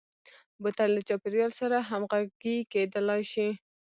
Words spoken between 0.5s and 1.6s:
بوتل د چاپیریال